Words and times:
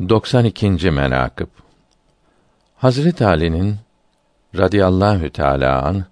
92. 0.00 0.90
menakıb 0.90 1.48
Hazret 2.76 3.22
Ali'nin 3.22 3.76
radıyallahu 4.56 5.30
teala 5.30 5.82
an 5.82 6.04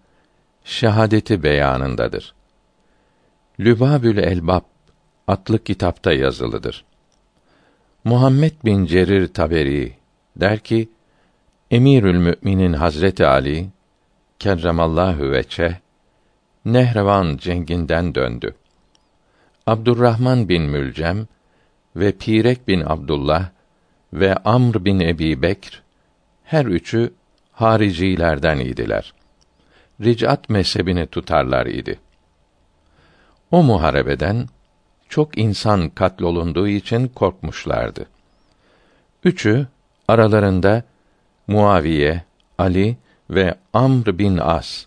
şehadeti 0.64 1.42
beyanındadır. 1.42 2.34
Lübabül 3.60 4.18
Elbab 4.18 4.62
adlı 5.28 5.64
kitapta 5.64 6.12
yazılıdır. 6.12 6.84
Muhammed 8.04 8.52
bin 8.64 8.86
Cerir 8.86 9.34
Taberi 9.34 9.92
der 10.36 10.58
ki 10.58 10.88
Emirül 11.70 12.16
Müminin 12.16 12.72
Hazreti 12.72 13.26
Ali 13.26 13.68
kerremallahu 14.38 15.30
veçe 15.30 15.80
Nehrevan 16.64 17.36
cenginden 17.36 18.14
döndü. 18.14 18.54
Abdurrahman 19.66 20.48
bin 20.48 20.62
Mülcem 20.62 21.26
ve 21.96 22.12
Pirek 22.12 22.68
bin 22.68 22.80
Abdullah 22.80 23.55
ve 24.12 24.34
Amr 24.34 24.84
bin 24.84 25.00
Ebi 25.00 25.42
Bekr 25.42 25.82
her 26.44 26.64
üçü 26.64 27.12
haricilerden 27.52 28.58
idiler. 28.58 29.14
Ricat 30.00 30.48
mezhebini 30.48 31.06
tutarlar 31.06 31.66
idi. 31.66 31.98
O 33.50 33.62
muharebeden 33.62 34.46
çok 35.08 35.38
insan 35.38 35.88
katlolunduğu 35.88 36.68
için 36.68 37.08
korkmuşlardı. 37.08 38.06
Üçü 39.24 39.66
aralarında 40.08 40.82
Muaviye, 41.46 42.22
Ali 42.58 42.96
ve 43.30 43.54
Amr 43.72 44.18
bin 44.18 44.38
As 44.38 44.86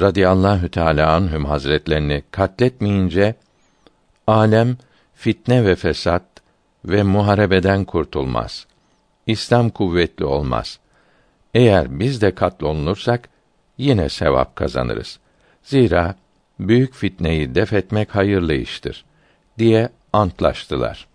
radıyallahu 0.00 0.68
teala 0.68 1.12
anhüm 1.12 1.44
hazretlerini 1.44 2.22
katletmeyince 2.30 3.34
alem 4.26 4.76
fitne 5.14 5.64
ve 5.64 5.76
fesat 5.76 6.22
ve 6.84 7.02
muharebeden 7.02 7.84
kurtulmaz. 7.84 8.66
İslam 9.26 9.70
kuvvetli 9.70 10.24
olmaz. 10.24 10.78
Eğer 11.54 12.00
biz 12.00 12.22
de 12.22 12.34
katlolunursak 12.34 13.28
yine 13.78 14.08
sevap 14.08 14.56
kazanırız. 14.56 15.18
Zira 15.62 16.14
büyük 16.60 16.94
fitneyi 16.94 17.54
def 17.54 17.72
etmek 17.72 18.14
hayırlı 18.14 18.54
iştir 18.54 19.04
diye 19.58 19.88
antlaştılar. 20.12 21.06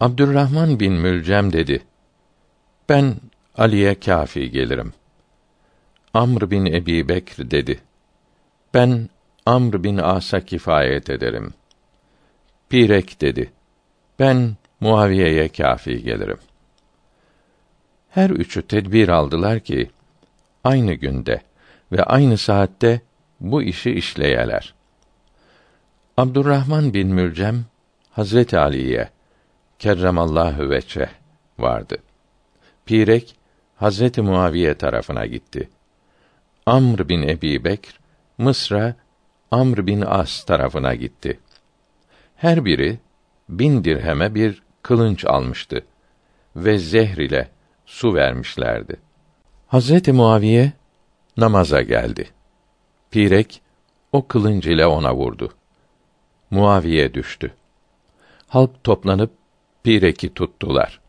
Abdurrahman 0.00 0.80
bin 0.80 0.92
Mülcem 0.92 1.52
dedi: 1.52 1.82
Ben 2.88 3.16
Ali'ye 3.56 4.00
kafi 4.00 4.50
gelirim. 4.50 4.92
Amr 6.14 6.50
bin 6.50 6.66
Ebi 6.66 7.08
Bekr 7.08 7.50
dedi: 7.50 7.80
Ben 8.74 9.08
Amr 9.46 9.84
bin 9.84 9.96
As'a 9.96 10.40
kifayet 10.40 11.10
ederim. 11.10 11.54
Pirek 12.70 13.20
dedi. 13.20 13.52
Ben 14.18 14.56
Muaviye'ye 14.80 15.48
kafi 15.48 16.02
gelirim. 16.02 16.38
Her 18.10 18.30
üçü 18.30 18.62
tedbir 18.62 19.08
aldılar 19.08 19.60
ki 19.60 19.90
aynı 20.64 20.92
günde 20.92 21.42
ve 21.92 22.02
aynı 22.02 22.38
saatte 22.38 23.00
bu 23.40 23.62
işi 23.62 23.90
işleyeler. 23.90 24.74
Abdurrahman 26.16 26.94
bin 26.94 27.08
Mülcem 27.08 27.64
Hazreti 28.10 28.58
Ali'ye 28.58 29.08
kerremallahu 29.78 30.70
veçe 30.70 31.08
vardı. 31.58 31.96
Pirek 32.86 33.36
Hazreti 33.76 34.22
Muaviye 34.22 34.74
tarafına 34.74 35.26
gitti. 35.26 35.70
Amr 36.66 37.08
bin 37.08 37.22
Ebi 37.22 37.64
Bekr 37.64 38.00
Mısır'a 38.38 38.94
Amr 39.50 39.86
bin 39.86 40.00
As 40.00 40.44
tarafına 40.44 40.94
gitti. 40.94 41.40
Her 42.40 42.64
biri 42.64 42.98
bin 43.48 43.84
dirheme 43.84 44.34
bir 44.34 44.62
kılınç 44.82 45.24
almıştı 45.24 45.84
ve 46.56 46.78
zehr 46.78 47.18
ile 47.18 47.48
su 47.86 48.14
vermişlerdi. 48.14 48.96
Hazreti 49.66 50.12
Muaviye 50.12 50.72
namaza 51.36 51.82
geldi. 51.82 52.30
Pirek 53.10 53.62
o 54.12 54.26
kılınç 54.26 54.66
ile 54.66 54.86
ona 54.86 55.14
vurdu. 55.14 55.54
Muaviye 56.50 57.14
düştü. 57.14 57.54
Halk 58.48 58.84
toplanıp 58.84 59.30
Pirek'i 59.82 60.34
tuttular. 60.34 61.00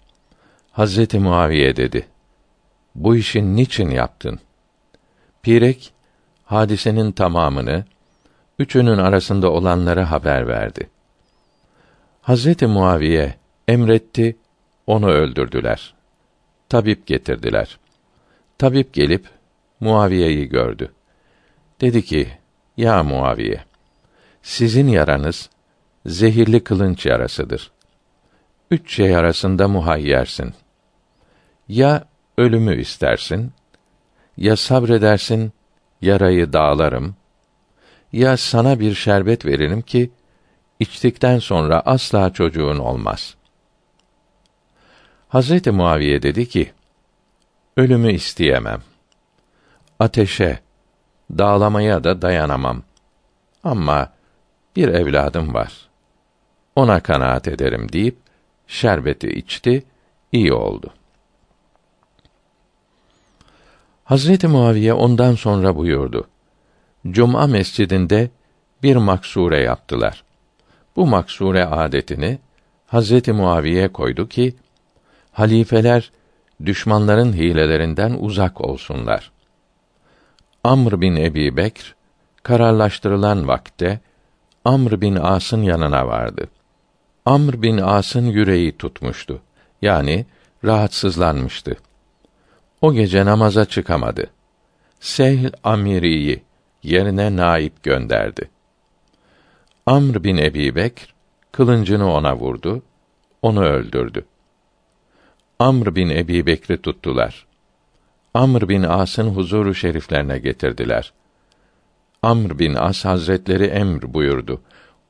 Hazreti 0.72 1.20
Muaviye 1.20 1.76
dedi: 1.76 2.08
Bu 2.96 3.16
işin 3.16 3.56
niçin 3.56 3.90
yaptın? 3.90 4.40
Pirek 5.42 5.94
hadisenin 6.46 7.12
tamamını 7.12 7.86
üçünün 8.60 8.98
arasında 8.98 9.52
olanları 9.52 10.02
haber 10.02 10.48
verdi. 10.48 10.90
Hazreti 12.22 12.68
Muaviye 12.68 13.36
emretti, 13.68 14.38
onu 14.88 15.10
öldürdüler. 15.12 15.94
Tabip 16.70 17.08
getirdiler. 17.08 17.80
Tabip 18.58 18.94
gelip 18.94 19.26
Muaviye'yi 19.80 20.50
gördü. 20.50 20.92
Dedi 21.82 22.02
ki: 22.02 22.28
Ya 22.78 23.04
Muaviye, 23.04 23.64
sizin 24.42 24.88
yaranız 24.88 25.50
zehirli 26.06 26.64
kılınç 26.64 27.06
yarasıdır. 27.06 27.72
Üç 28.72 28.96
şey 28.96 29.16
arasında 29.16 29.68
muhayyersin. 29.68 30.54
Ya 31.68 32.06
ölümü 32.38 32.82
istersin, 32.82 33.52
ya 34.38 34.56
sabredersin, 34.56 35.52
yarayı 36.02 36.54
dağlarım, 36.54 37.16
ya 38.14 38.38
sana 38.38 38.80
bir 38.80 38.96
şerbet 38.96 39.46
veririm 39.46 39.82
ki 39.82 40.12
içtikten 40.82 41.40
sonra 41.40 41.82
asla 41.86 42.34
çocuğun 42.34 42.78
olmaz. 42.78 43.36
Hazreti 45.30 45.72
Muaviye 45.72 46.22
dedi 46.22 46.50
ki: 46.50 46.72
Ölümü 47.78 48.14
isteyemem. 48.14 48.82
Ateşe, 50.00 50.60
dağlamaya 51.38 52.04
da 52.04 52.22
dayanamam. 52.22 52.84
Ama 53.64 54.14
bir 54.76 54.88
evladım 54.88 55.54
var. 55.54 55.90
Ona 56.76 57.00
kanaat 57.00 57.48
ederim 57.48 57.92
deyip 57.92 58.18
şerbeti 58.68 59.28
içti, 59.28 59.84
iyi 60.32 60.54
oldu. 60.54 60.94
Hazreti 64.04 64.48
Muaviye 64.48 64.94
ondan 64.94 65.36
sonra 65.36 65.76
buyurdu. 65.76 66.28
Cuma 67.08 67.48
mescidinde 67.48 68.30
bir 68.84 68.96
maksure 68.96 69.60
yaptılar. 69.60 70.24
Bu 70.96 71.08
maksure 71.08 71.66
adetini 71.66 72.40
Hazreti 72.88 73.34
Muaviye 73.34 73.88
koydu 73.88 74.30
ki 74.30 74.56
halifeler 75.32 76.12
düşmanların 76.66 77.34
hilelerinden 77.34 78.18
uzak 78.20 78.62
olsunlar. 78.62 79.32
Amr 80.64 81.02
bin 81.02 81.16
Ebi 81.16 81.58
Bekr 81.58 81.96
kararlaştırılan 82.44 83.48
vakte 83.48 84.00
Amr 84.66 85.02
bin 85.02 85.16
As'ın 85.16 85.62
yanına 85.62 86.08
vardı. 86.08 86.48
Amr 87.26 87.62
bin 87.62 87.78
As'ın 87.78 88.26
yüreği 88.26 88.78
tutmuştu. 88.78 89.42
Yani 89.82 90.26
rahatsızlanmıştı. 90.66 91.76
O 92.82 92.94
gece 92.94 93.26
namaza 93.26 93.66
çıkamadı. 93.66 94.28
Sehl 95.00 95.52
Amiri'yi 95.64 96.44
yerine 96.84 97.36
naip 97.36 97.84
gönderdi. 97.84 98.50
Amr 99.86 100.24
bin 100.24 100.38
Ebi 100.38 100.76
Bekr 100.76 101.14
kılıncını 101.52 102.14
ona 102.14 102.38
vurdu, 102.38 102.84
onu 103.42 103.64
öldürdü. 103.64 104.26
Amr 105.60 105.96
bin 105.96 106.10
Ebi 106.10 106.46
Bekr'i 106.46 106.82
tuttular. 106.82 107.46
Amr 108.34 108.70
bin 108.70 108.84
As'ın 108.84 109.30
huzuru 109.30 109.76
şeriflerine 109.76 110.40
getirdiler. 110.40 111.14
Amr 112.24 112.60
bin 112.60 112.76
As 112.76 113.06
Hazretleri 113.06 113.66
emr 113.66 114.14
buyurdu. 114.14 114.62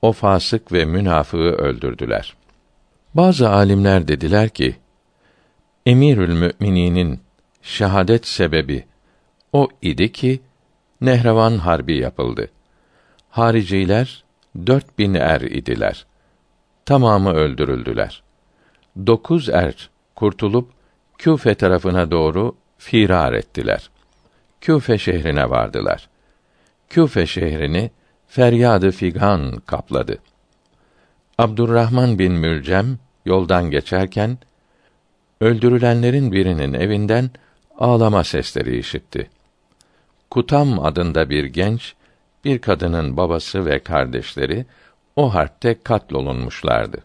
O 0.01 0.11
fasık 0.11 0.71
ve 0.71 0.85
münafığı 0.85 1.37
öldürdüler. 1.37 2.35
Bazı 3.13 3.49
alimler 3.49 4.07
dediler 4.07 4.49
ki, 4.49 4.75
Emirül 5.85 6.33
Mümininin 6.33 7.19
şehadet 7.61 8.27
sebebi 8.27 8.85
o 9.53 9.67
idi 9.81 10.11
ki 10.11 10.41
Nehrevan 11.01 11.57
harbi 11.57 11.97
yapıldı. 11.97 12.49
Hariciler 13.29 14.23
dört 14.55 14.99
bin 14.99 15.13
er 15.13 15.41
idiler. 15.41 16.05
Tamamı 16.85 17.33
öldürüldüler. 17.33 18.23
Dokuz 19.07 19.49
er 19.49 19.89
kurtulup 20.15 20.69
Küfe 21.17 21.55
tarafına 21.55 22.11
doğru 22.11 22.55
firar 22.77 23.33
ettiler. 23.33 23.89
Küfe 24.61 24.97
şehrine 24.97 25.49
vardılar. 25.49 26.09
Küfe 26.89 27.25
şehrini 27.25 27.91
feryadı 28.27 28.91
figan 28.91 29.61
kapladı. 29.65 30.17
Abdurrahman 31.37 32.19
bin 32.19 32.33
Mülcem 32.33 32.99
yoldan 33.25 33.71
geçerken 33.71 34.37
öldürülenlerin 35.41 36.31
birinin 36.31 36.73
evinden 36.73 37.29
ağlama 37.77 38.23
sesleri 38.23 38.77
işitti. 38.77 39.29
Kutam 40.29 40.85
adında 40.85 41.29
bir 41.29 41.45
genç, 41.45 41.95
bir 42.45 42.59
kadının 42.59 43.17
babası 43.17 43.65
ve 43.65 43.79
kardeşleri 43.79 44.65
o 45.15 45.33
harpte 45.33 45.79
katlolunmuşlardı. 45.83 47.03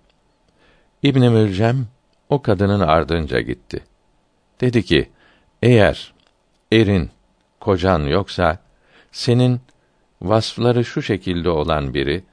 İbn 1.03 1.25
Mülcem 1.25 1.87
o 2.29 2.43
kadının 2.43 2.81
ardınca 2.81 3.41
gitti. 3.41 3.85
Dedi 4.61 4.83
ki: 4.83 5.11
Eğer 5.63 6.13
erin, 6.73 7.11
kocan 7.61 8.01
yoksa 8.01 8.59
senin 9.13 9.61
vasfları 10.23 10.85
şu 10.85 11.03
şekilde 11.03 11.51
olan 11.51 11.95
biri 11.95 12.25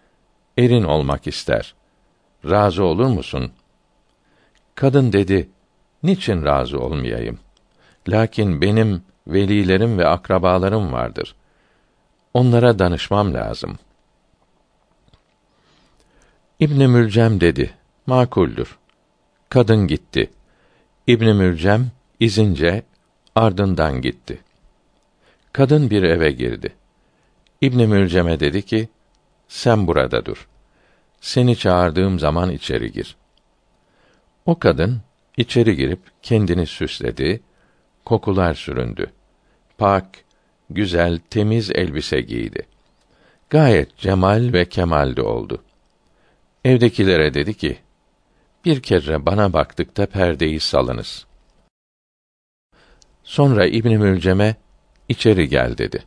erin 0.57 0.83
olmak 0.83 1.27
ister. 1.27 1.75
Razı 2.49 2.83
olur 2.83 3.07
musun? 3.07 3.51
Kadın 4.75 5.13
dedi: 5.13 5.49
Niçin 6.03 6.45
razı 6.45 6.79
olmayayım? 6.79 7.39
Lakin 8.09 8.61
benim 8.61 9.03
velilerim 9.27 9.97
ve 9.97 10.07
akrabalarım 10.07 10.93
vardır. 10.93 11.35
Onlara 12.33 12.79
danışmam 12.79 13.33
lazım. 13.33 13.77
İbn 16.59 16.89
Mülcem 16.89 17.41
dedi: 17.41 17.73
Makuldür. 18.05 18.77
Kadın 19.49 19.87
gitti. 19.87 20.31
İbn 21.07 21.25
Mülcem 21.25 21.91
izince 22.19 22.83
ardından 23.35 24.01
gitti. 24.01 24.39
Kadın 25.53 25.89
bir 25.89 26.03
eve 26.03 26.31
girdi. 26.31 26.73
İbn 27.61 27.81
Mülcem'e 27.81 28.39
dedi 28.39 28.61
ki: 28.61 28.89
Sen 29.47 29.87
burada 29.87 30.25
dur. 30.25 30.47
Seni 31.21 31.57
çağırdığım 31.57 32.19
zaman 32.19 32.51
içeri 32.51 32.91
gir. 32.91 33.15
O 34.45 34.59
kadın 34.59 35.01
içeri 35.37 35.75
girip 35.75 35.99
kendini 36.21 36.67
süsledi, 36.67 37.41
kokular 38.05 38.53
süründü. 38.53 39.11
Pak, 39.77 40.22
güzel, 40.75 41.19
temiz 41.29 41.71
elbise 41.71 42.21
giydi. 42.21 42.67
Gayet 43.49 43.97
cemal 43.97 44.53
ve 44.53 44.65
kemalde 44.65 45.21
oldu. 45.21 45.63
Evdekilere 46.65 47.33
dedi 47.33 47.53
ki: 47.53 47.77
Bir 48.65 48.81
kere 48.81 49.25
bana 49.25 49.53
baktıkta 49.53 50.05
perdeyi 50.05 50.59
salınız. 50.59 51.25
Sonra 53.23 53.65
İbn 53.65 53.89
Mülcem'e 53.89 54.55
içeri 55.09 55.49
gel 55.49 55.77
dedi. 55.77 56.03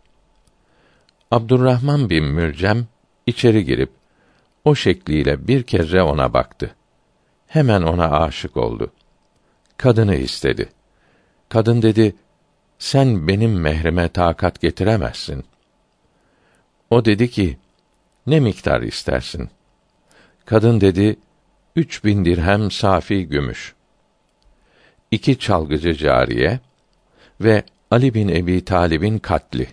Abdurrahman 1.30 2.10
bin 2.10 2.24
Mülcem 2.24 2.86
içeri 3.26 3.64
girip 3.64 3.90
o 4.64 4.74
şekliyle 4.74 5.48
bir 5.48 5.62
kere 5.62 6.02
ona 6.02 6.32
baktı. 6.32 6.74
Hemen 7.46 7.82
ona 7.82 8.10
aşık 8.10 8.56
oldu. 8.56 8.92
Kadını 9.76 10.14
istedi. 10.14 10.68
Kadın 11.48 11.82
dedi: 11.82 12.16
Sen 12.78 13.28
benim 13.28 13.60
mehrime 13.60 14.08
takat 14.08 14.60
getiremezsin. 14.60 15.44
O 16.90 17.04
dedi 17.04 17.30
ki: 17.30 17.58
Ne 18.26 18.40
miktar 18.40 18.80
istersin? 18.80 19.50
Kadın 20.44 20.80
dedi: 20.80 21.16
Üç 21.76 22.04
bin 22.04 22.24
dirhem 22.24 22.70
safi 22.70 23.28
gümüş. 23.28 23.74
İki 25.10 25.38
çalgıcı 25.38 25.94
cariye 25.94 26.60
ve 27.40 27.62
Ali 27.90 28.14
bin 28.14 28.28
Ebi 28.28 28.64
Talib'in 28.64 29.18
katli. 29.18 29.68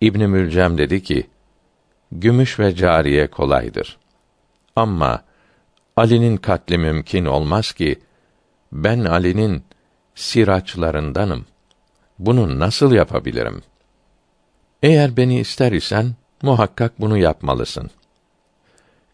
İbn 0.00 0.22
Mülcem 0.22 0.78
dedi 0.78 1.02
ki: 1.02 1.26
Gümüş 2.12 2.58
ve 2.58 2.74
cariye 2.74 3.26
kolaydır. 3.26 3.98
Ama 4.76 5.24
Ali'nin 5.96 6.36
katli 6.36 6.78
mümkün 6.78 7.24
olmaz 7.24 7.72
ki 7.72 7.98
ben 8.72 9.04
Ali'nin 9.04 9.64
siraçlarındanım. 10.18 11.46
Bunu 12.18 12.58
nasıl 12.58 12.92
yapabilirim? 12.92 13.62
Eğer 14.82 15.16
beni 15.16 15.40
ister 15.40 15.72
isen 15.72 16.14
muhakkak 16.42 17.00
bunu 17.00 17.18
yapmalısın. 17.18 17.90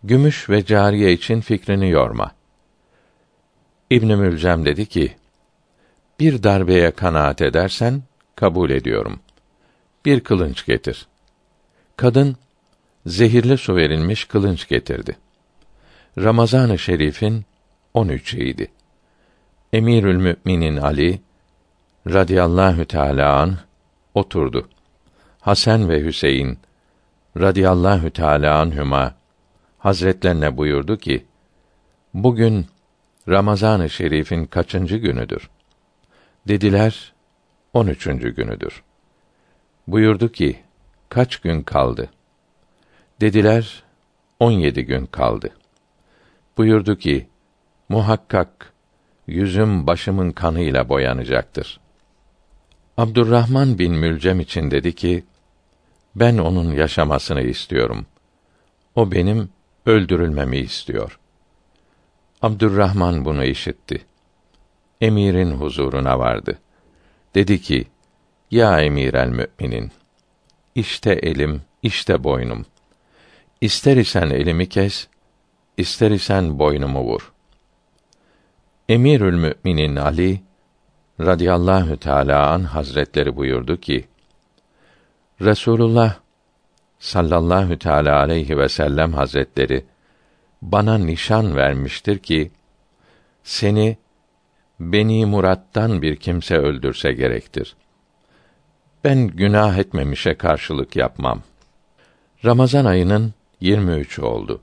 Gümüş 0.05 0.51
ve 0.51 0.65
cariye 0.65 1.13
için 1.13 1.41
fikrini 1.41 1.91
yorma. 1.91 2.33
İbn 3.91 4.07
Mülcem 4.07 4.65
dedi 4.65 4.87
ki: 4.87 5.17
Bir 6.21 6.43
darbeye 6.43 6.91
kanaat 6.91 7.43
edersen 7.43 8.03
kabul 8.37 8.71
ediyorum. 8.71 9.21
Bir 10.05 10.21
kılınç 10.21 10.67
getir. 10.67 11.07
Kadın 11.97 12.37
zehirli 13.07 13.59
su 13.59 13.77
verilmiş 13.77 14.25
kılınç 14.25 14.69
getirdi. 14.69 15.17
Ramazan-ı 16.19 16.79
Şerif'in 16.79 17.45
13'üydü. 17.95 18.67
Emirül 19.75 20.17
Müminin 20.17 20.77
Ali 20.77 21.21
radıyallahu 22.07 22.85
teala 22.85 23.41
an 23.41 23.59
oturdu. 24.15 24.69
Hasan 25.41 25.89
ve 25.89 26.05
Hüseyin 26.05 26.59
radıyallahu 27.37 28.11
teala 28.11 28.59
anhuma 28.61 29.15
hazretlerine 29.79 30.57
buyurdu 30.57 30.97
ki: 30.97 31.27
Bugün 32.15 32.67
Ramazan-ı 33.29 33.91
Şerif'in 33.91 34.47
kaçıncı 34.47 34.97
günüdür? 34.97 35.51
Dediler, 36.49 37.13
on 37.73 37.87
üçüncü 37.87 38.35
günüdür. 38.35 38.83
Buyurdu 39.87 40.33
ki, 40.33 40.59
kaç 41.09 41.37
gün 41.37 41.63
kaldı? 41.63 42.11
Dediler, 43.21 43.83
on 44.41 44.53
yedi 44.53 44.85
gün 44.85 45.07
kaldı. 45.07 45.51
Buyurdu 46.57 46.97
ki, 46.97 47.29
muhakkak 47.89 48.74
yüzüm 49.27 49.87
başımın 49.87 50.31
kanıyla 50.31 50.89
boyanacaktır. 50.89 51.81
Abdurrahman 52.97 53.79
bin 53.79 53.95
Mülcem 53.95 54.41
için 54.41 54.71
dedi 54.71 54.95
ki, 54.95 55.25
ben 56.15 56.39
onun 56.39 56.73
yaşamasını 56.73 57.43
istiyorum. 57.43 58.07
O 58.95 59.13
benim 59.13 59.49
öldürülmemi 59.87 60.57
istiyor. 60.57 61.19
Abdurrahman 62.43 63.25
bunu 63.25 63.45
işitti. 63.45 64.05
Emirin 65.01 65.51
huzuruna 65.51 66.19
vardı. 66.19 66.59
Dedi 67.35 67.61
ki, 67.61 67.87
Ya 68.51 68.81
emir 68.81 69.15
el 69.15 69.29
müminin, 69.29 69.93
işte 70.75 71.13
elim, 71.13 71.63
işte 71.83 72.25
boynum. 72.25 72.67
İster 73.61 73.97
isen 73.97 74.31
elimi 74.31 74.69
kes, 74.69 75.09
ister 75.77 76.11
isen 76.11 76.59
boynumu 76.59 77.01
vur. 77.01 77.34
Emirül 78.89 79.35
Müminin 79.35 79.97
Ali 79.97 80.41
radıyallahu 81.21 81.97
teala 81.97 82.51
an 82.51 82.61
hazretleri 82.61 83.37
buyurdu 83.37 83.81
ki: 83.81 84.05
Resulullah 85.41 86.17
sallallahu 86.99 87.79
teala 87.79 88.19
aleyhi 88.19 88.59
ve 88.59 88.69
sellem 88.69 89.13
hazretleri 89.13 89.85
bana 90.63 90.99
nişan 90.99 91.57
vermiştir 91.57 92.19
ki 92.19 92.51
seni 93.43 93.97
Beni 94.81 95.27
Murat'tan 95.27 96.03
bir 96.03 96.17
kimse 96.17 96.57
öldürse 96.57 97.13
gerektir. 97.13 97.77
Ben 99.05 99.27
günah 99.27 99.79
etmemişe 99.79 100.35
karşılık 100.35 100.97
yapmam. 100.97 101.43
Ramazan 102.45 102.85
ayının 102.85 103.35
23 103.61 104.19
oldu. 104.19 104.63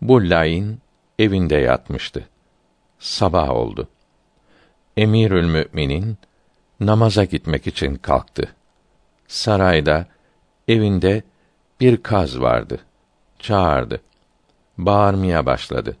Bu 0.00 0.30
lain 0.30 0.78
evinde 1.18 1.56
yatmıştı. 1.56 2.28
Sabah 2.98 3.50
oldu. 3.50 3.88
Emirül 4.96 5.46
Müminin 5.46 6.18
namaza 6.80 7.24
gitmek 7.24 7.66
için 7.66 7.94
kalktı. 7.94 8.54
Sarayda 9.28 10.06
evinde 10.68 11.22
bir 11.80 12.02
kaz 12.02 12.40
vardı. 12.40 12.78
Çağırdı. 13.38 14.00
Bağırmaya 14.78 15.46
başladı. 15.46 15.96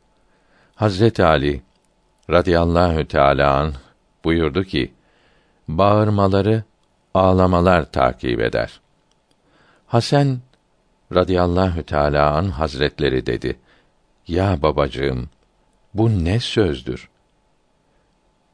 Hazreti 0.74 1.24
Ali 1.24 1.62
radıyallahu 2.30 3.08
teala 3.08 3.56
an 3.56 3.72
buyurdu 4.24 4.64
ki: 4.64 4.92
Bağırmaları 5.68 6.62
ağlamalar 7.14 7.92
takip 7.92 8.40
eder. 8.40 8.80
Hasan 9.86 10.38
radıyallahu 11.14 11.82
teala 11.82 12.32
an 12.32 12.44
hazretleri 12.44 13.26
dedi: 13.26 13.58
Ya 14.28 14.62
babacığım, 14.62 15.30
bu 15.94 16.24
ne 16.24 16.40
sözdür? 16.40 17.08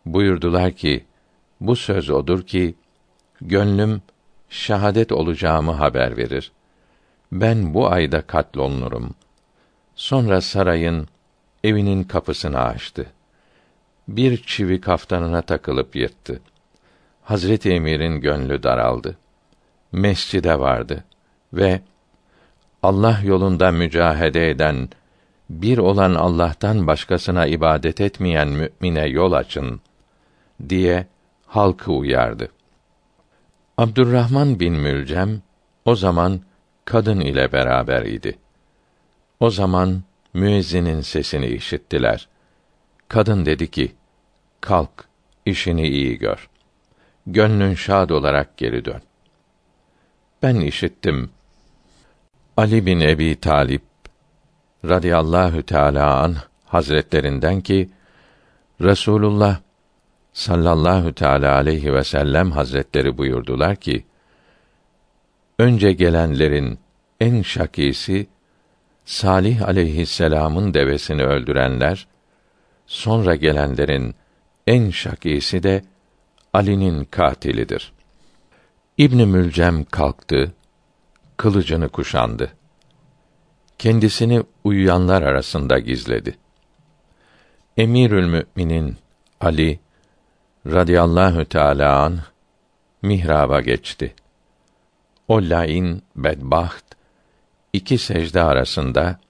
Buyurdular 0.06 0.72
ki, 0.72 1.04
bu 1.60 1.76
söz 1.76 2.10
odur 2.10 2.42
ki, 2.42 2.74
gönlüm 3.40 4.02
şahadet 4.48 5.12
olacağımı 5.12 5.72
haber 5.72 6.16
verir. 6.16 6.52
Ben 7.32 7.74
bu 7.74 7.90
ayda 7.90 8.22
katlolunurum. 8.22 9.14
Sonra 9.94 10.40
sarayın 10.40 11.08
evinin 11.64 12.04
kapısını 12.04 12.60
açtı. 12.60 13.06
Bir 14.08 14.42
çivi 14.42 14.80
kaftanına 14.80 15.42
takılıp 15.42 15.96
yırttı. 15.96 16.40
Hazreti 17.22 17.70
Emir'in 17.70 18.20
gönlü 18.20 18.62
daraldı. 18.62 19.16
Mescide 19.92 20.60
vardı 20.60 21.04
ve 21.52 21.80
Allah 22.82 23.20
yolunda 23.24 23.70
mücahede 23.70 24.50
eden 24.50 24.88
bir 25.50 25.78
olan 25.78 26.14
Allah'tan 26.14 26.86
başkasına 26.86 27.46
ibadet 27.46 28.00
etmeyen 28.00 28.48
mümine 28.48 29.06
yol 29.06 29.32
açın 29.32 29.80
diye 30.68 31.06
halkı 31.46 31.92
uyardı. 31.92 32.48
Abdurrahman 33.78 34.60
bin 34.60 34.74
Mülcem 34.74 35.42
o 35.84 35.94
zaman 35.94 36.40
kadın 36.84 37.20
ile 37.20 37.52
beraber 37.52 38.02
idi. 38.02 38.38
O 39.40 39.50
zaman 39.50 40.02
müezzinin 40.34 41.00
sesini 41.00 41.46
işittiler. 41.46 42.28
Kadın 43.08 43.46
dedi 43.46 43.70
ki: 43.70 43.92
Kalk, 44.60 45.04
işini 45.46 45.88
iyi 45.88 46.18
gör. 46.18 46.48
Gönlün 47.26 47.74
şad 47.74 48.10
olarak 48.10 48.56
geri 48.56 48.84
dön. 48.84 49.02
Ben 50.42 50.56
işittim. 50.56 51.30
Ali 52.56 52.86
bin 52.86 53.00
Ebi 53.00 53.40
Talip 53.40 53.89
radıyallahu 54.84 55.62
teala 55.62 56.20
an 56.22 56.36
hazretlerinden 56.66 57.60
ki 57.60 57.90
Resulullah 58.80 59.60
sallallahu 60.32 61.12
teala 61.12 61.54
aleyhi 61.54 61.94
ve 61.94 62.04
sellem 62.04 62.50
hazretleri 62.50 63.18
buyurdular 63.18 63.76
ki 63.76 64.04
önce 65.58 65.92
gelenlerin 65.92 66.78
en 67.20 67.42
şakisi 67.42 68.26
Salih 69.04 69.68
aleyhisselamın 69.68 70.74
devesini 70.74 71.22
öldürenler, 71.22 72.06
sonra 72.86 73.34
gelenlerin 73.34 74.14
en 74.66 74.90
şakisi 74.90 75.62
de 75.62 75.82
Ali'nin 76.52 77.04
katilidir. 77.04 77.92
İbn 78.98 79.16
Mülcem 79.28 79.84
kalktı, 79.84 80.52
kılıcını 81.36 81.88
kuşandı. 81.88 82.52
Kendisini 83.80 84.42
uyuyanlar 84.64 85.22
arasında 85.22 85.78
gizledi. 85.78 86.36
Emirül 87.76 88.26
Müminin 88.26 88.96
Ali 89.40 89.80
radıyallahu 90.66 91.44
teala 91.44 92.02
an 92.02 92.20
mihraba 93.02 93.60
geçti. 93.60 94.14
O 95.28 95.36
lain 95.36 96.02
bedbaht 96.16 96.84
iki 97.72 97.98
secde 97.98 98.42
arasında 98.42 99.20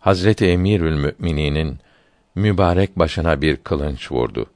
Hazreti 0.00 0.46
Emirül 0.46 0.96
Mümininin 0.96 1.78
mübarek 2.34 2.98
başına 2.98 3.42
bir 3.42 3.56
kılınç 3.56 4.12
vurdu. 4.12 4.46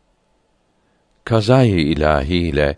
Kazayı 1.25 1.81
ilahi 1.81 2.37
ile 2.37 2.77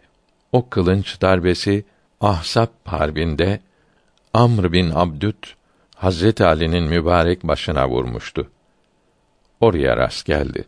o 0.52 0.68
kılınç 0.68 1.20
darbesi 1.20 1.84
Ahsap 2.20 2.70
harbinde 2.84 3.60
Amr 4.34 4.72
bin 4.72 4.90
Abdüt 4.90 5.61
Hazreti 6.02 6.44
Ali'nin 6.44 6.84
mübarek 6.84 7.42
başına 7.42 7.88
vurmuştu. 7.88 8.50
Oraya 9.60 9.96
rast 9.96 10.26
geldi. 10.26 10.64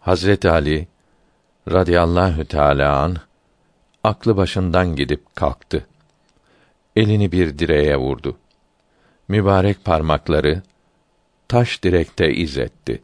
Hazreti 0.00 0.50
Ali 0.50 0.88
radıyallahu 1.72 2.44
teâlâ 2.44 2.98
an 3.02 3.16
aklı 4.04 4.36
başından 4.36 4.96
gidip 4.96 5.36
kalktı. 5.36 5.86
Elini 6.96 7.32
bir 7.32 7.58
direğe 7.58 7.96
vurdu. 7.96 8.36
Mübarek 9.28 9.84
parmakları 9.84 10.62
taş 11.48 11.82
direkte 11.82 12.32
iz 12.34 12.58
etti. 12.58 13.02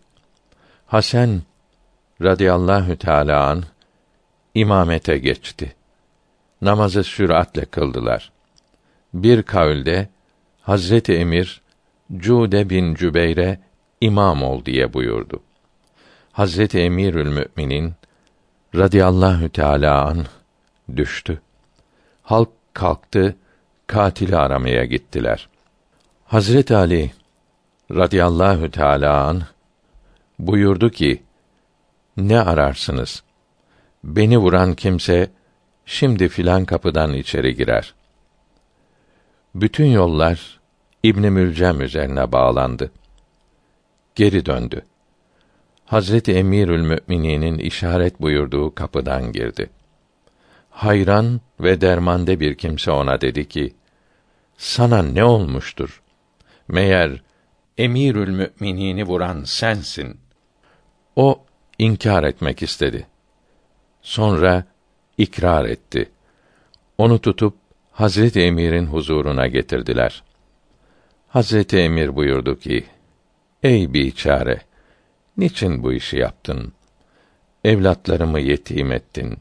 Hasan 0.86 1.42
radıyallahu 2.22 2.96
teâlâ 2.96 3.46
an 3.46 3.64
imamete 4.54 5.18
geçti. 5.18 5.74
Namazı 6.62 7.04
süratle 7.04 7.64
kıldılar. 7.64 8.32
Bir 9.14 9.42
kavülde 9.42 10.08
Hazreti 10.62 11.12
Emir 11.12 11.60
Cude 12.16 12.70
bin 12.70 12.94
Cübeyre 12.94 13.60
imam 14.00 14.42
ol 14.42 14.64
diye 14.64 14.92
buyurdu. 14.92 15.42
Hazreti 16.32 16.78
Emirül 16.78 17.26
Müminin 17.26 17.92
radıyallahu 18.74 19.48
teala 19.48 20.04
an 20.04 20.26
düştü. 20.96 21.40
Halk 22.22 22.48
kalktı, 22.72 23.36
katili 23.86 24.36
aramaya 24.36 24.84
gittiler. 24.84 25.48
Hazret 26.24 26.70
Ali 26.70 27.10
radıyallahu 27.90 28.70
teala 28.70 29.24
an 29.24 29.42
buyurdu 30.38 30.90
ki: 30.90 31.22
Ne 32.16 32.40
ararsınız? 32.40 33.22
Beni 34.04 34.38
vuran 34.38 34.74
kimse 34.74 35.30
şimdi 35.86 36.28
filan 36.28 36.64
kapıdan 36.64 37.12
içeri 37.12 37.56
girer. 37.56 37.94
Bütün 39.54 39.86
yollar 39.86 40.60
İbn 41.02 41.26
Mülcem 41.26 41.80
üzerine 41.80 42.32
bağlandı. 42.32 42.92
Geri 44.14 44.46
döndü. 44.46 44.82
Hazreti 45.84 46.32
Emirül 46.32 46.82
Mümininin 46.82 47.58
işaret 47.58 48.20
buyurduğu 48.20 48.74
kapıdan 48.74 49.32
girdi. 49.32 49.70
Hayran 50.70 51.40
ve 51.60 51.80
dermande 51.80 52.40
bir 52.40 52.54
kimse 52.54 52.90
ona 52.90 53.20
dedi 53.20 53.48
ki: 53.48 53.74
Sana 54.56 55.02
ne 55.02 55.24
olmuştur? 55.24 56.02
Meğer 56.68 57.22
Emirül 57.78 58.30
Müminini 58.30 59.04
vuran 59.04 59.44
sensin. 59.44 60.20
O 61.16 61.44
inkar 61.78 62.24
etmek 62.24 62.62
istedi. 62.62 63.06
Sonra 64.02 64.64
ikrar 65.18 65.64
etti. 65.64 66.10
Onu 66.98 67.18
tutup 67.18 67.59
Hazreti 68.00 68.40
Emir'in 68.40 68.86
huzuruna 68.86 69.46
getirdiler. 69.46 70.22
Hazreti 71.28 71.78
Emir 71.78 72.16
buyurdu 72.16 72.58
ki: 72.58 72.86
Ey 73.62 73.92
biçare, 73.92 74.60
niçin 75.36 75.82
bu 75.82 75.92
işi 75.92 76.16
yaptın? 76.16 76.72
Evlatlarımı 77.64 78.40
yetim 78.40 78.92
ettin. 78.92 79.38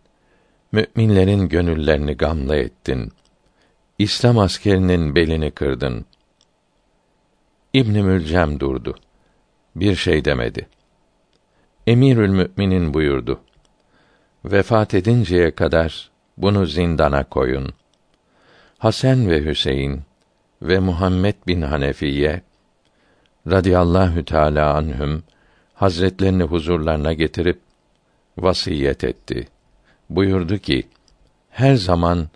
Müminlerin 0.71 1.49
gönüllerini 1.49 2.17
gamla 2.17 2.55
ettin. 2.55 3.11
İslam 3.99 4.39
askerinin 4.39 5.15
belini 5.15 5.51
kırdın. 5.51 6.05
İbn 7.73 7.99
Mülcem 7.99 8.59
durdu. 8.59 8.95
Bir 9.75 9.95
şey 9.95 10.25
demedi. 10.25 10.67
Emirül 11.87 12.29
Müminin 12.29 12.93
buyurdu. 12.93 13.39
Vefat 14.45 14.93
edinceye 14.93 15.51
kadar 15.51 16.11
bunu 16.37 16.65
zindana 16.65 17.23
koyun. 17.23 17.73
Hasan 18.79 19.29
ve 19.29 19.45
Hüseyin 19.45 20.01
ve 20.61 20.79
Muhammed 20.79 21.35
bin 21.47 21.61
Hanefiye 21.61 22.41
radıyallahu 23.47 24.25
teala 24.25 24.75
anhüm 24.75 25.23
hazretlerini 25.73 26.43
huzurlarına 26.43 27.13
getirip 27.13 27.59
vasiyet 28.37 29.03
etti. 29.03 29.47
Buyurdu 30.09 30.57
ki: 30.57 30.87
Her 31.49 31.75
zaman 31.75 32.29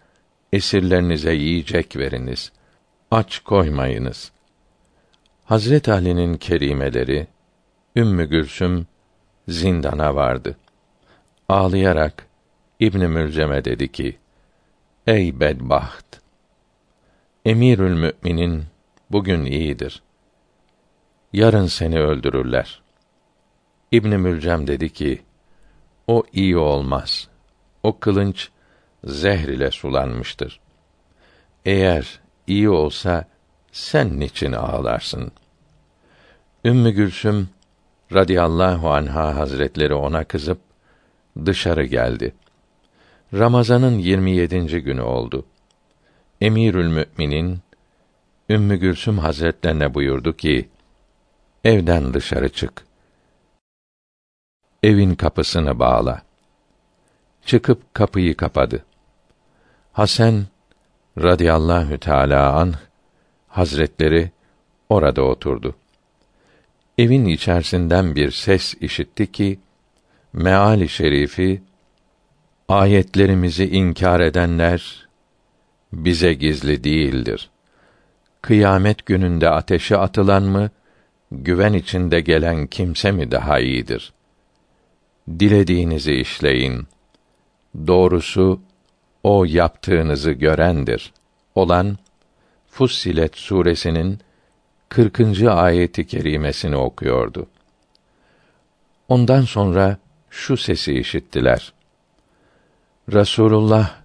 esirlerinize 0.53 1.33
yiyecek 1.33 1.95
veriniz. 1.95 2.51
Aç 3.11 3.39
koymayınız. 3.39 4.31
Hazret 5.45 5.89
Ali'nin 5.89 6.37
kerimeleri 6.37 7.27
Ümmü 7.95 8.29
Gülsüm 8.29 8.87
zindana 9.47 10.15
vardı. 10.15 10.57
Ağlayarak 11.49 12.27
İbn 12.79 13.05
Mülcem'e 13.05 13.65
dedi 13.65 13.91
ki: 13.91 14.17
Ey 15.07 15.39
bedbaht! 15.39 16.22
Emirül 17.45 17.93
Müminin 17.93 18.63
bugün 19.11 19.45
iyidir. 19.45 20.03
Yarın 21.33 21.65
seni 21.65 21.99
öldürürler. 21.99 22.81
İbn 23.91 24.07
Mülcem 24.07 24.67
dedi 24.67 24.93
ki: 24.93 25.21
O 26.07 26.23
iyi 26.33 26.57
olmaz. 26.57 27.27
O 27.83 27.99
kılınç 27.99 28.49
zehr 29.03 29.47
ile 29.47 29.71
sulanmıştır. 29.71 30.59
Eğer 31.65 32.19
iyi 32.47 32.69
olsa 32.69 33.25
sen 33.71 34.19
niçin 34.19 34.51
ağlarsın? 34.51 35.31
Ümmü 36.65 36.91
Gülsüm 36.91 37.49
radıyallahu 38.13 38.91
anha 38.91 39.35
hazretleri 39.35 39.93
ona 39.93 40.23
kızıp 40.23 40.59
dışarı 41.45 41.83
geldi. 41.83 42.33
Ramazanın 43.33 43.97
27. 43.97 44.83
günü 44.83 45.01
oldu. 45.01 45.45
Emirül 46.43 46.87
Müminin 46.87 47.59
Ümmü 48.49 48.75
Gülsüm 48.75 49.17
Hazretlerine 49.17 49.93
buyurdu 49.93 50.37
ki: 50.37 50.69
Evden 51.63 52.13
dışarı 52.13 52.49
çık. 52.49 52.85
Evin 54.83 55.15
kapısını 55.15 55.79
bağla. 55.79 56.21
Çıkıp 57.45 57.93
kapıyı 57.93 58.37
kapadı. 58.37 58.85
Hasan 59.93 60.45
radıyallahu 61.17 61.97
teala 61.97 62.53
an 62.53 62.73
Hazretleri 63.47 64.31
orada 64.89 65.21
oturdu. 65.21 65.75
Evin 66.97 67.25
içerisinden 67.25 68.15
bir 68.15 68.31
ses 68.31 68.75
işitti 68.81 69.31
ki 69.31 69.59
meali 70.33 70.89
şerifi 70.89 71.63
ayetlerimizi 72.67 73.69
inkar 73.69 74.19
edenler 74.19 75.02
bize 75.93 76.33
gizli 76.33 76.83
değildir. 76.83 77.49
Kıyamet 78.41 79.05
gününde 79.05 79.49
ateşe 79.49 79.97
atılan 79.97 80.43
mı, 80.43 80.69
güven 81.31 81.73
içinde 81.73 82.21
gelen 82.21 82.67
kimse 82.67 83.11
mi 83.11 83.31
daha 83.31 83.59
iyidir? 83.59 84.13
Dilediğinizi 85.39 86.13
işleyin. 86.13 86.87
Doğrusu 87.87 88.61
o 89.23 89.45
yaptığınızı 89.45 90.31
görendir. 90.31 91.13
Olan 91.55 91.97
Fussilet 92.67 93.37
suresinin 93.37 94.19
40. 94.89 95.41
ayeti 95.47 96.07
kerimesini 96.07 96.75
okuyordu. 96.75 97.47
Ondan 99.07 99.41
sonra 99.41 99.97
şu 100.29 100.57
sesi 100.57 100.93
işittiler. 100.93 101.73
Resulullah 103.13 104.02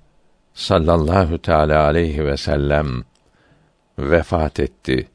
sallallahu 0.58 1.38
teala 1.38 1.84
aleyhi 1.84 2.26
ve 2.26 2.36
sellem 2.36 3.04
vefat 3.98 4.60
etti. 4.60 5.08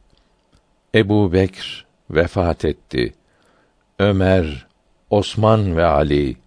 Ebu 0.95 1.33
Bekr 1.33 1.85
vefat 2.11 2.65
etti. 2.65 3.13
Ömer, 3.99 4.67
Osman 5.09 5.77
ve 5.77 5.85
Ali 5.85 6.37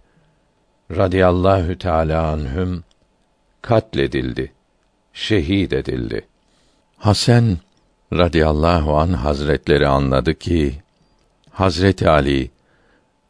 radıyallahu 0.91 1.79
teala 1.79 2.27
anhüm 2.27 2.85
katledildi, 3.63 4.53
şehit 5.13 5.73
edildi. 5.73 6.27
Hasan 6.99 7.59
radıyallahu 8.13 8.97
an 8.97 9.13
hazretleri 9.13 9.89
anladı 9.89 10.35
ki 10.35 10.83
Hazreti 11.51 12.11
Ali 12.11 12.51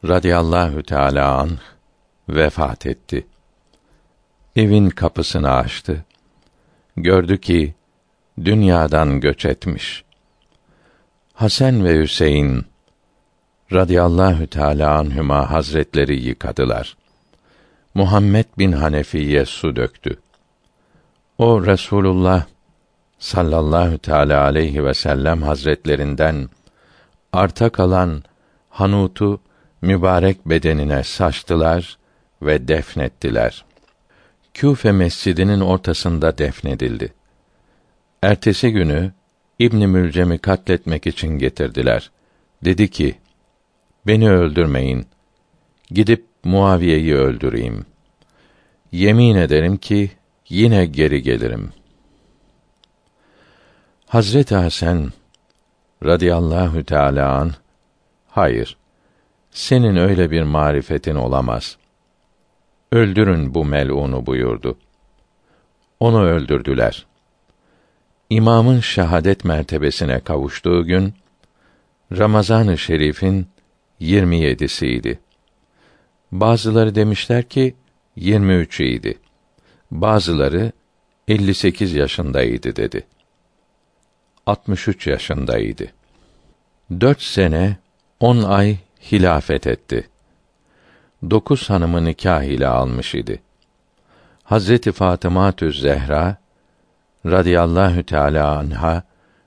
radıyallahu 0.04 0.82
teala 0.82 1.38
an 1.38 1.58
vefat 2.28 2.87
etti. 2.87 3.26
Evin 4.57 4.91
kapısını 4.91 5.53
açtı. 5.53 6.05
Gördü 6.97 7.41
ki 7.41 7.75
dünyadan 8.45 9.21
göç 9.21 9.45
etmiş. 9.45 10.05
Hasan 11.35 11.85
ve 11.85 12.03
Hüseyin 12.03 12.65
radıyallahu 13.73 14.47
teala 14.47 14.99
anhuma 14.99 15.51
hazretleri 15.51 16.23
yıkadılar. 16.23 16.97
Muhammed 17.95 18.45
bin 18.59 18.73
Hanefiye 18.73 19.45
su 19.45 19.77
döktü. 19.77 20.19
O 21.39 21.67
Resulullah 21.67 22.45
sallallahu 23.19 23.99
teala 23.99 24.43
aleyhi 24.43 24.85
ve 24.85 24.95
sellem 24.95 25.43
hazretlerinden 25.43 26.49
arta 27.33 27.71
kalan 27.71 28.23
hanutu 28.71 29.41
mübarek 29.83 30.47
bedenine 30.47 31.03
saçtılar 31.03 31.99
ve 32.43 32.69
defnettiler. 32.69 33.65
Küfe 34.57 34.93
mescidinin 34.93 35.61
ortasında 35.61 36.39
defnedildi. 36.39 37.13
Ertesi 38.23 38.73
günü 38.73 39.13
İbn 39.59 39.77
Mülcem'i 39.77 40.39
katletmek 40.39 41.07
için 41.07 41.29
getirdiler. 41.29 42.11
Dedi 42.65 42.91
ki: 42.91 43.15
Beni 44.07 44.31
öldürmeyin. 44.31 45.07
Gidip 45.91 46.25
Muaviye'yi 46.45 47.15
öldüreyim. 47.15 47.87
Yemin 48.93 49.37
ederim 49.37 49.77
ki 49.77 50.11
yine 50.49 50.87
geri 50.87 51.23
gelirim. 51.23 51.73
Hazreti 54.07 54.55
Hasan 54.55 55.13
radıyallahu 56.05 56.85
teala 56.85 57.33
an 57.33 57.53
hayır 58.29 58.77
senin 59.51 59.97
öyle 59.97 60.31
bir 60.31 60.43
marifetin 60.43 61.15
olamaz. 61.15 61.77
Öldürün 62.93 63.55
bu 63.55 63.64
melunu 63.64 64.26
buyurdu. 64.26 64.78
Onu 66.00 66.23
öldürdüler. 66.23 67.07
İmamın 68.31 68.81
şehadet 68.81 69.45
mertebesine 69.45 70.21
kavuştuğu 70.21 70.87
gün 70.87 71.14
Ramazan-ı 72.12 72.78
Şerif'in 72.78 73.47
27'siydi. 74.00 75.19
Bazıları 76.33 76.95
demişler 76.95 77.49
ki 77.49 77.75
23 78.16 78.81
idi. 78.81 79.19
Bazıları 79.90 80.73
58 81.28 81.95
yaşındaydı 81.95 82.76
dedi. 82.76 83.07
63 84.47 85.07
yaşındaydı. 85.07 85.87
Dört 87.00 87.23
sene, 87.23 87.76
on 88.21 88.43
ay 88.43 88.76
hilafet 89.12 89.66
etti. 89.66 90.09
Dokuz 91.30 91.71
hanımı 91.71 92.05
nikah 92.05 92.42
ile 92.42 92.66
almış 92.66 93.14
idi. 93.14 93.42
Hazreti 94.44 94.92
Fatıma 94.92 95.55
Zehra 95.61 96.37
radıyallahu 97.27 98.03
teala 98.03 98.59
anha 98.59 99.03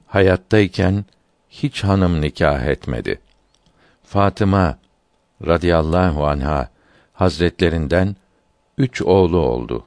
hayattayken 0.07 1.05
hiç 1.49 1.83
hanım 1.83 2.21
nikah 2.21 2.63
etmedi. 2.63 3.19
Fatıma 4.03 4.77
radıyallahu 5.47 6.27
anha 6.27 6.69
hazretlerinden 7.13 8.15
üç 8.77 9.01
oğlu 9.01 9.37
oldu. 9.37 9.85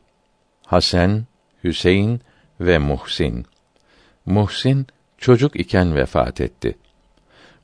Hasan, 0.67 1.25
Hüseyin 1.65 2.21
ve 2.61 2.79
Muhsin. 2.79 3.47
Muhsin 4.27 4.87
çocuk 5.19 5.61
iken 5.61 5.95
vefat 5.97 6.41
etti. 6.41 6.79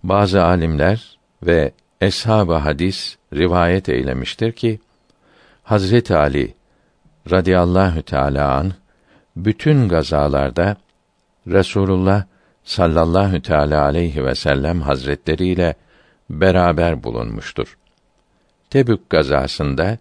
Bazı 0.02 0.44
alimler 0.44 1.18
ve 1.42 1.72
eshab-ı 2.00 2.54
hadis 2.54 3.16
rivayet 3.34 3.88
eylemiştir 3.88 4.52
ki 4.52 4.80
Hazreti 5.62 6.16
Ali 6.16 6.54
radıyallahu 7.30 8.02
teala 8.02 8.54
an 8.54 8.72
bütün 9.36 9.88
gazalarda 9.88 10.76
Resulullah 11.46 12.24
sallallahu 12.64 13.42
teala 13.42 13.82
aleyhi 13.82 14.24
ve 14.24 14.34
sellem 14.34 14.80
hazretleri 14.80 15.46
ile 15.46 15.74
beraber 16.30 17.02
bulunmuştur. 17.04 17.78
Tebük 18.70 19.10
gazasında 19.10 19.98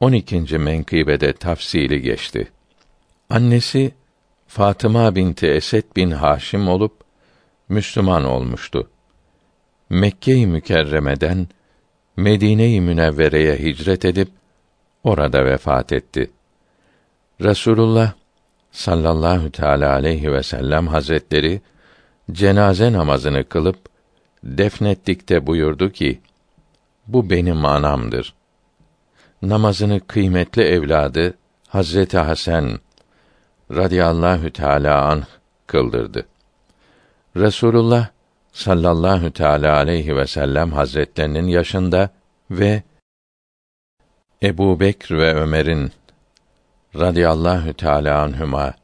12. 0.00 0.58
menkıbede 0.58 1.32
tafsili 1.32 2.02
geçti. 2.02 2.48
Annesi 3.30 3.92
Fatıma 4.46 5.14
binti 5.14 5.46
Esed 5.46 5.84
bin 5.96 6.10
Haşim 6.10 6.68
olup 6.68 6.92
Müslüman 7.68 8.24
olmuştu. 8.24 8.90
Mekke-i 9.94 10.46
Mükerreme'den 10.46 11.48
Medine-i 12.16 12.80
Münevvere'ye 12.80 13.58
hicret 13.58 14.04
edip 14.04 14.28
orada 15.04 15.44
vefat 15.44 15.92
etti. 15.92 16.30
Resulullah 17.40 18.12
sallallahu 18.72 19.50
teala 19.50 19.92
aleyhi 19.92 20.32
ve 20.32 20.42
sellem 20.42 20.86
hazretleri 20.86 21.60
cenaze 22.32 22.92
namazını 22.92 23.44
kılıp 23.44 23.76
defnettikte 24.44 25.46
buyurdu 25.46 25.90
ki: 25.90 26.20
Bu 27.06 27.30
benim 27.30 27.64
anamdır. 27.64 28.34
Namazını 29.42 30.00
kıymetli 30.00 30.62
evladı 30.62 31.34
Hazreti 31.68 32.18
Hasan 32.18 32.80
radıyallahu 33.70 34.50
teala 34.50 35.02
an 35.04 35.22
kıldırdı. 35.66 36.26
Resulullah 37.36 38.13
sallallahu 38.54 39.30
teala 39.30 39.76
aleyhi 39.76 40.16
ve 40.16 40.26
sellem 40.26 40.72
hazretlerinin 40.72 41.46
yaşında 41.46 42.10
ve 42.50 42.82
Ebu 44.42 44.80
Bekr 44.80 45.14
ve 45.14 45.34
Ömer'in 45.34 45.92
radıyallahu 46.96 47.74
teala 47.74 48.22
anhüma 48.22 48.74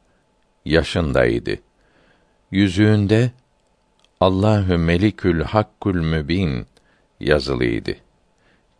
yaşındaydı. 0.65 1.55
Yüzüğünde 2.51 3.31
Allahü 4.19 4.77
Melikül 4.77 5.43
Hakkul 5.43 5.95
Mübin 5.95 6.65
yazılıydı. 7.19 7.95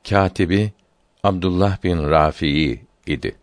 Katibi 0.09 0.71
Abdullah 1.23 1.83
bin 1.83 2.09
Rafi'i 2.09 2.81
idi. 3.07 3.35